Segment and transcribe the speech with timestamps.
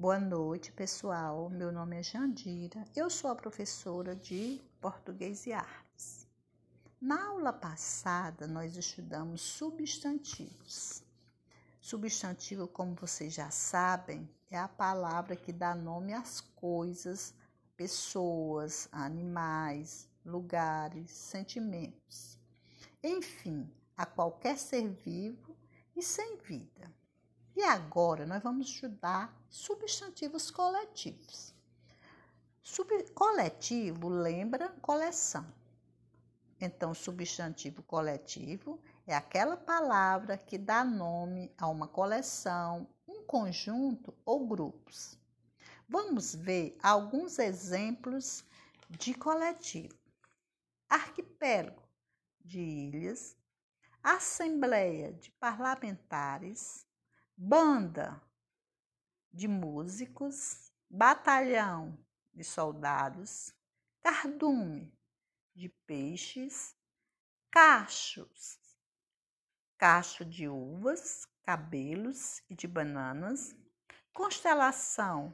[0.00, 1.50] Boa noite, pessoal.
[1.50, 2.84] Meu nome é Jandira.
[2.94, 6.24] Eu sou a professora de Português e Artes.
[7.00, 11.02] Na aula passada, nós estudamos substantivos.
[11.80, 17.34] Substantivo, como vocês já sabem, é a palavra que dá nome às coisas,
[17.76, 22.38] pessoas, animais, lugares, sentimentos.
[23.02, 25.56] Enfim, a qualquer ser vivo
[25.96, 26.97] e sem vida.
[27.58, 31.52] E agora nós vamos estudar substantivos coletivos.
[32.62, 35.44] Sub coletivo lembra coleção.
[36.60, 44.46] Então, substantivo coletivo é aquela palavra que dá nome a uma coleção, um conjunto ou
[44.46, 45.18] grupos.
[45.88, 48.44] Vamos ver alguns exemplos
[48.88, 49.98] de coletivo:
[50.88, 51.82] arquipélago
[52.44, 53.36] de ilhas,
[54.00, 56.86] assembleia de parlamentares,
[57.40, 58.20] banda
[59.32, 61.96] de músicos, batalhão
[62.34, 63.54] de soldados,
[64.00, 64.92] cardume
[65.54, 66.74] de peixes,
[67.48, 68.58] cachos,
[69.76, 73.54] cacho de uvas, cabelos e de bananas,
[74.12, 75.32] constelação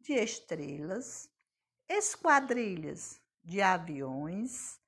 [0.00, 1.30] de estrelas,
[1.88, 4.78] esquadrilhas de aviões,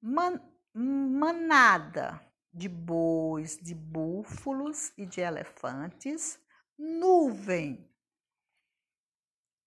[0.00, 0.42] man,
[0.74, 6.40] manada de bois, de búfalos e de elefantes,
[6.76, 7.88] nuvem,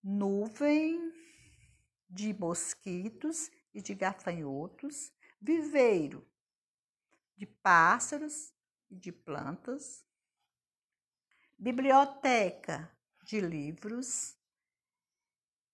[0.04, 1.14] nuvem
[2.10, 6.28] de mosquitos e de gafanhotos, viveiro
[7.38, 8.54] de pássaros
[8.90, 10.06] e de plantas,
[11.58, 14.38] biblioteca de livros,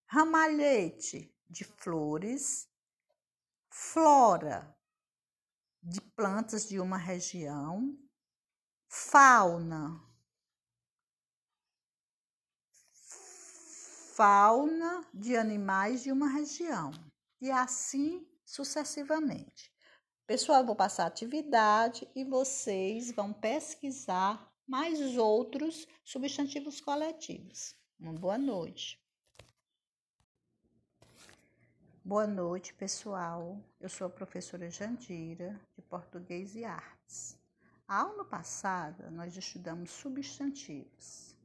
[0.05, 2.69] ramalhete de flores,
[3.69, 4.76] flora
[5.87, 7.97] de plantas de uma região,
[8.89, 10.03] fauna,
[14.13, 16.91] fauna de animais de uma região,
[17.39, 19.73] e assim sucessivamente.
[20.25, 27.73] Pessoal, vou passar a atividade e vocês vão pesquisar mais outros substantivos coletivos.
[27.97, 29.01] Uma boa noite.
[32.07, 33.59] Boa noite, pessoal.
[33.81, 37.37] Eu sou a professora Jandira, de Português e Artes.
[37.85, 41.35] A aula passada, nós estudamos substantivos.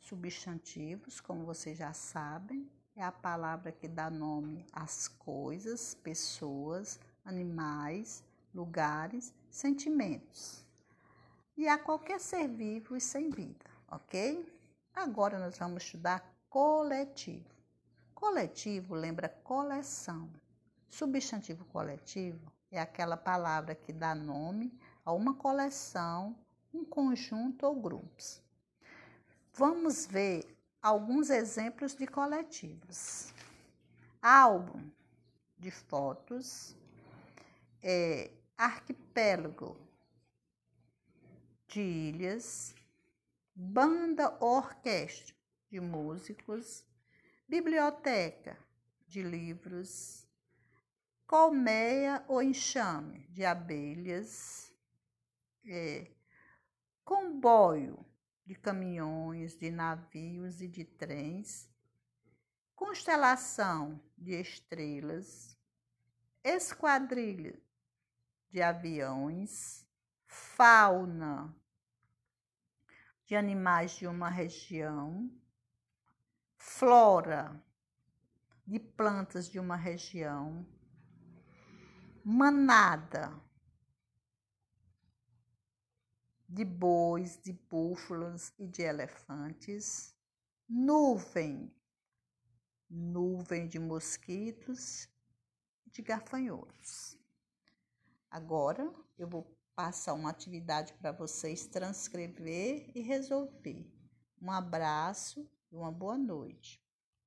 [0.00, 2.66] Substantivos, como vocês já sabem,
[2.96, 10.64] é a palavra que dá nome às coisas, pessoas, animais, lugares, sentimentos.
[11.58, 14.50] E a qualquer ser vivo e sem vida, ok?
[14.94, 17.55] Agora nós vamos estudar coletivo.
[18.16, 20.32] Coletivo lembra coleção.
[20.88, 24.72] Substantivo coletivo é aquela palavra que dá nome
[25.04, 26.34] a uma coleção,
[26.72, 28.42] um conjunto ou grupos.
[29.52, 33.34] Vamos ver alguns exemplos de coletivos.
[34.22, 34.90] Álbum
[35.58, 36.74] de fotos,
[37.82, 39.76] é, arquipélago
[41.68, 42.74] de ilhas,
[43.54, 45.34] banda ou orquestra
[45.68, 46.82] de músicos,
[47.48, 48.58] biblioteca
[49.06, 50.26] de livros,
[51.26, 54.72] colmeia ou enxame de abelhas,
[55.64, 56.10] é,
[57.04, 58.04] comboio
[58.44, 61.68] de caminhões, de navios e de trens,
[62.74, 65.58] constelação de estrelas,
[66.44, 67.60] esquadrilha
[68.50, 69.86] de aviões,
[70.26, 71.54] fauna
[73.24, 75.28] de animais de uma região,
[76.78, 77.58] flora
[78.66, 80.66] de plantas de uma região,
[82.22, 83.32] manada
[86.46, 90.14] de bois, de búfalos e de elefantes,
[90.68, 91.74] nuvem,
[92.90, 95.08] nuvem de mosquitos
[95.86, 97.18] de gafanhotos.
[98.30, 103.90] Agora eu vou passar uma atividade para vocês transcrever e resolver.
[104.42, 106.82] Um abraço uma boa noite.